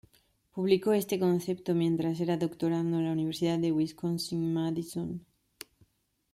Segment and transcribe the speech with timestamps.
[0.55, 5.23] Publicó este concepto mientras era doctorando en la Universidad de Wisconsin-Madison.